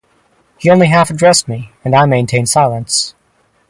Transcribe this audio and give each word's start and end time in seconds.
He 0.57 0.71
only 0.71 0.87
half 0.87 1.11
addressed 1.11 1.47
me, 1.47 1.69
and 1.85 1.93
I 1.95 2.07
maintained 2.07 2.49
silence. 2.49 3.13